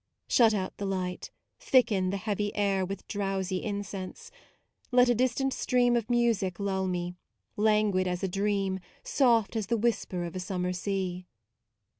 Shut 0.27 0.51
out 0.55 0.77
the 0.77 0.87
light; 0.87 1.29
thicken 1.59 2.09
the 2.09 2.17
heavy 2.17 2.55
air 2.55 2.83
With 2.83 3.07
drowsy 3.07 3.57
incense; 3.61 4.31
let 4.91 5.09
a 5.09 5.13
distant 5.13 5.53
stream 5.53 5.95
Of 5.95 6.09
music 6.09 6.59
lull 6.59 6.87
me, 6.87 7.13
languid 7.55 8.07
as 8.07 8.23
a 8.23 8.27
dream 8.27 8.79
Soft 9.03 9.55
as 9.55 9.67
the 9.67 9.77
whisper 9.77 10.23
of 10.25 10.35
a 10.35 10.39
Summer 10.39 10.73
sea. 10.73 11.27